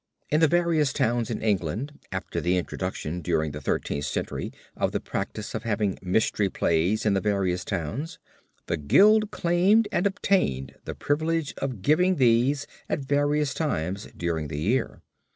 [0.31, 4.99] In the various towns in England, after the introduction during the Thirteenth Century of the
[4.99, 8.17] practice of having mystery plays in the various towns,
[8.65, 14.57] the guild claimed and obtained the privilege of giving these at various times during the
[14.59, 15.03] year.